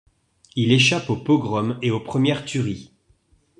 Il 0.55 0.71
échappe 0.71 1.11
aux 1.11 1.15
pogroms 1.15 1.77
et 1.83 1.91
aux 1.91 1.99
premières 1.99 2.43
tueries. 2.43 2.91